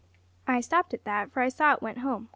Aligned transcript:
I 0.47 0.61
stopped 0.61 0.95
at 0.95 1.03
that, 1.03 1.31
for 1.31 1.41
I 1.43 1.49
saw 1.49 1.73
it 1.73 1.83
went 1.83 1.99
home. 1.99 2.29